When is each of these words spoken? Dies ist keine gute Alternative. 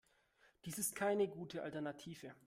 Dies 0.65 0.79
ist 0.79 0.95
keine 0.95 1.27
gute 1.27 1.61
Alternative. 1.61 2.33